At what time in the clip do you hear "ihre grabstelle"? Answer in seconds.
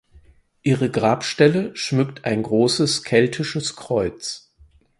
0.63-1.75